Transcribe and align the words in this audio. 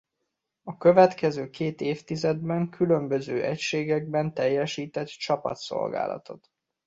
A 0.63 0.77
következő 0.77 1.49
két 1.49 1.81
évtizedben 1.81 2.69
különböző 2.69 3.43
egységekben 3.43 4.33
teljesített 4.33 5.07
csapatszolgálatot. 5.07 6.51